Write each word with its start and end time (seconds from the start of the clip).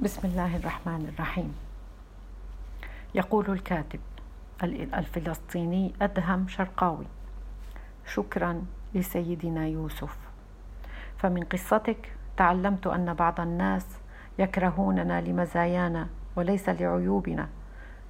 بسم 0.00 0.28
الله 0.28 0.56
الرحمن 0.56 1.12
الرحيم. 1.12 1.54
يقول 3.14 3.50
الكاتب 3.50 4.00
الفلسطيني 4.94 5.92
أدهم 6.02 6.48
شرقاوي 6.48 7.06
شكرا 8.06 8.64
لسيدنا 8.94 9.66
يوسف. 9.66 10.16
فمن 11.18 11.44
قصتك 11.44 12.12
تعلمت 12.36 12.86
أن 12.86 13.14
بعض 13.14 13.40
الناس 13.40 13.86
يكرهوننا 14.38 15.20
لمزايانا 15.20 16.08
وليس 16.36 16.68
لعيوبنا. 16.68 17.48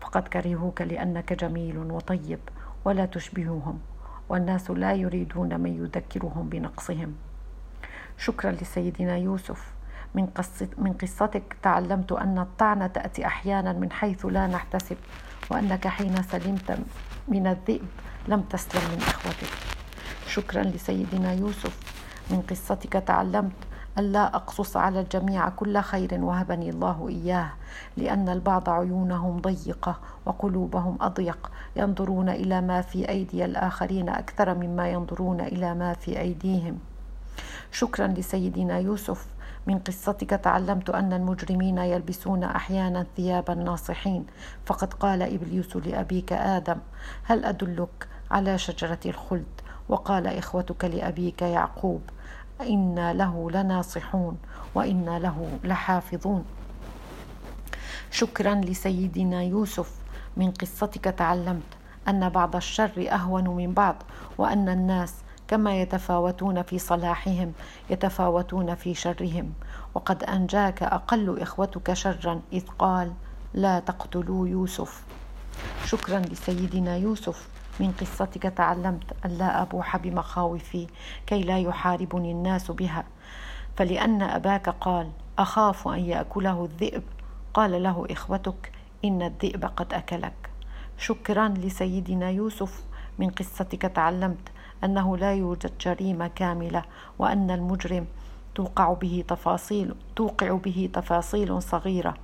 فقد 0.00 0.28
كرهوك 0.28 0.82
لأنك 0.82 1.32
جميل 1.32 1.78
وطيب 1.78 2.40
ولا 2.84 3.06
تشبههم 3.06 3.78
والناس 4.28 4.70
لا 4.70 4.92
يريدون 4.92 5.60
من 5.60 5.84
يذكرهم 5.84 6.48
بنقصهم. 6.48 7.14
شكرا 8.18 8.52
لسيدنا 8.52 9.16
يوسف. 9.16 9.73
من, 10.14 10.26
قصة 10.26 10.68
من 10.78 10.92
قصتك 10.92 11.56
تعلمت 11.62 12.12
أن 12.12 12.38
الطعنة 12.38 12.86
تأتي 12.86 13.26
أحيانا 13.26 13.72
من 13.72 13.92
حيث 13.92 14.26
لا 14.26 14.46
نحتسب 14.46 14.96
وأنك 15.50 15.88
حين 15.88 16.22
سلمت 16.22 16.78
من 17.28 17.46
الذئب 17.46 17.86
لم 18.28 18.40
تسلم 18.40 18.82
من 18.92 19.02
إخوتك. 19.02 19.52
شكرا 20.26 20.62
لسيدنا 20.62 21.32
يوسف. 21.32 21.94
من 22.30 22.42
قصتك 22.50 22.92
تعلمت 22.92 23.52
ألا 23.98 24.36
أقصص 24.36 24.76
على 24.76 25.00
الجميع 25.00 25.48
كل 25.48 25.80
خير 25.80 26.24
وهبني 26.24 26.70
الله 26.70 27.08
إياه 27.08 27.50
لأن 27.96 28.28
البعض 28.28 28.68
عيونهم 28.70 29.40
ضيقة 29.40 29.98
وقلوبهم 30.26 30.98
أضيق 31.00 31.50
ينظرون 31.76 32.28
إلى 32.28 32.60
ما 32.60 32.80
في 32.80 33.08
أيدي 33.08 33.44
الآخرين 33.44 34.08
أكثر 34.08 34.54
مما 34.54 34.88
ينظرون 34.88 35.40
إلى 35.40 35.74
ما 35.74 35.92
في 35.94 36.20
أيديهم. 36.20 36.78
شكرا 37.72 38.06
لسيدنا 38.06 38.78
يوسف. 38.78 39.26
من 39.66 39.78
قصتك 39.78 40.30
تعلمت 40.30 40.90
أن 40.90 41.12
المجرمين 41.12 41.78
يلبسون 41.78 42.44
أحيانا 42.44 43.06
ثياب 43.16 43.50
الناصحين. 43.50 44.26
فقد 44.66 44.94
قال 44.94 45.22
إبليس 45.22 45.76
لأبيك 45.76 46.32
آدم 46.32 46.76
هل 47.24 47.44
أدلك 47.44 48.08
على 48.30 48.58
شجرة 48.58 48.98
الخلد؟ 49.06 49.60
وقال 49.88 50.26
إخوتك 50.26 50.84
لأبيك 50.84 51.42
يعقوب 51.42 52.00
إنا 52.60 53.12
له 53.12 53.50
لناصحون 53.50 54.38
وإنا 54.74 55.18
له 55.18 55.58
لحافظون. 55.64 56.44
شكرا 58.10 58.54
لسيدنا 58.54 59.42
يوسف. 59.42 59.90
من 60.36 60.50
قصتك 60.50 61.04
تعلمت 61.04 61.62
أن 62.08 62.28
بعض 62.28 62.56
الشر 62.56 63.06
أهون 63.10 63.48
من 63.48 63.74
بعض 63.74 64.02
وأن 64.38 64.68
الناس 64.68 65.14
كما 65.54 65.80
يتفاوتون 65.82 66.62
في 66.62 66.78
صلاحهم 66.78 67.52
يتفاوتون 67.90 68.74
في 68.74 68.94
شرهم. 68.94 69.52
وقد 69.94 70.24
أنجاك 70.24 70.82
أقل 70.82 71.40
إخوتك 71.40 71.92
شرا 71.92 72.40
إذ 72.52 72.66
قال 72.78 73.12
لا 73.54 73.80
تقتلوا 73.80 74.48
يوسف. 74.48 75.02
شكرا 75.84 76.18
لسيدنا 76.18 76.96
يوسف. 76.96 77.48
من 77.80 77.92
قصتك 78.00 78.42
تعلمت 78.42 79.24
الا 79.24 79.62
أبوح 79.62 79.96
بمخاوفي 79.96 80.86
كي 81.26 81.42
لا 81.42 81.58
يحاربني 81.58 82.32
الناس 82.32 82.70
بها. 82.70 83.04
فلأن 83.76 84.22
أباك 84.22 84.68
قال 84.68 85.10
أخاف 85.38 85.88
أن 85.88 86.00
يأكله 86.00 86.64
الذئب. 86.64 87.02
قال 87.54 87.82
له 87.82 88.06
إخوتك 88.10 88.72
إن 89.04 89.22
الذئب 89.22 89.64
قد 89.64 89.94
أكلك. 89.94 90.50
شكرا 90.98 91.48
لسيدنا 91.48 92.30
يوسف. 92.30 92.84
من 93.18 93.30
قصتك 93.30 93.82
تعلمت 93.82 94.48
أنه 94.84 95.16
لا 95.16 95.34
يوجد 95.34 95.78
جريمة 95.78 96.26
كاملة 96.26 96.84
وأن 97.18 97.50
المجرم 97.50 98.06
توقع 98.54 98.92
به 98.92 99.24
تفاصيل 99.28 99.94
توقع 100.16 100.52
به 100.52 100.90
تفاصيل 100.92 101.62
صغيرة. 101.62 102.14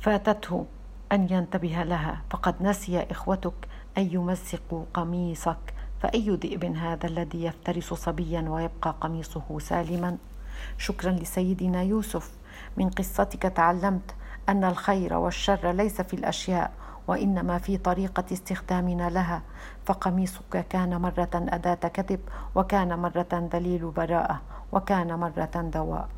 فاتته 0.00 0.66
أن 1.12 1.26
ينتبه 1.30 1.82
لها. 1.82 2.22
فقد 2.30 2.62
نسي 2.62 3.02
إخوتك 3.02 3.68
أن 3.98 4.08
يمزقوا 4.12 4.84
قميصك. 4.94 5.74
فأي 6.00 6.30
ذئب 6.30 6.64
هذا 6.64 7.06
الذي 7.06 7.44
يفترس 7.44 7.94
صبيا 7.94 8.40
ويبقى 8.48 8.94
قميصه 9.00 9.58
سالما؟ 9.58 10.16
شكرا 10.78 11.12
لسيدنا 11.12 11.82
يوسف. 11.82 12.30
من 12.76 12.90
قصتك 12.90 13.42
تعلمت 13.42 14.14
أن 14.50 14.64
الخير 14.64 15.14
والشر 15.14 15.70
ليس 15.70 16.00
في 16.00 16.14
الأشياء 16.14 16.72
وإنما 17.06 17.58
في 17.58 17.76
طريقة 17.76 18.24
استخدامنا 18.32 19.10
لها. 19.10 19.42
فقميصك 19.86 20.66
كان 20.68 21.00
مرة 21.00 21.30
أداة 21.34 21.74
كذب 21.74 22.20
وكان 22.54 22.98
مرة 22.98 23.48
دليل 23.52 23.90
براءة 23.90 24.40
وكان 24.72 25.18
مرة 25.18 25.70
دواء. 25.74 26.08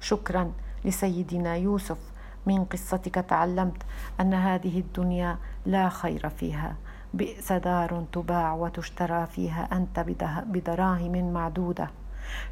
شكرا 0.00 0.52
لسيدنا 0.84 1.56
يوسف. 1.56 1.98
من 2.46 2.64
قصتك 2.64 3.14
تعلمت 3.14 3.82
أن 4.20 4.34
هذه 4.34 4.80
الدنيا 4.80 5.38
لا 5.66 5.88
خير 5.88 6.28
فيها. 6.28 6.74
بئس 7.14 7.52
دار 7.52 8.04
تباع 8.12 8.54
وتشترى 8.54 9.26
فيها 9.26 9.68
أنت 9.72 10.00
بدراهم 10.46 11.32
معدودة. 11.32 11.90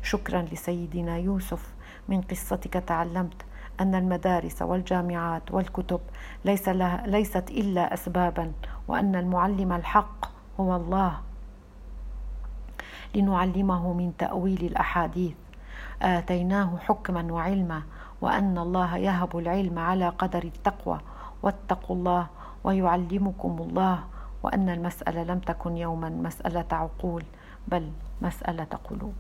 شكرا 0.02 0.42
لسيدنا 0.42 1.16
يوسف. 1.16 1.74
من 2.08 2.20
قصتك 2.20 2.72
تعلمت 2.72 3.42
أن 3.80 3.94
المدارس 3.94 4.62
والجامعات 4.62 5.52
والكتب 5.52 6.00
ليس 6.44 6.68
لها 6.68 7.06
ليست 7.06 7.50
إلا 7.50 7.94
أسبابا 7.94 8.52
وأن 8.88 9.16
المعلم 9.16 9.72
الحق 9.72 10.26
هو 10.60 10.76
الله. 10.76 11.20
لنعلمه 13.14 13.92
من 13.92 14.12
تأويل 14.18 14.64
الأحاديث. 14.64 15.34
آتيناه 16.02 16.76
حكما 16.78 17.32
وعلما 17.32 17.82
وأن 18.20 18.58
الله 18.58 18.96
يهب 18.96 19.38
العلم 19.38 19.78
على 19.78 20.08
قدر 20.08 20.42
التقوى. 20.44 21.00
واتقوا 21.42 21.96
الله 21.96 22.26
ويعلمكم 22.64 23.56
الله 23.60 23.98
وأن 24.42 24.68
المسألة 24.68 25.22
لم 25.22 25.38
تكن 25.38 25.76
يوما 25.76 26.08
مسألة 26.08 26.66
عقول 26.72 27.24
بل 27.68 27.92
مسألة 28.22 28.72
قلوب. 28.84 29.14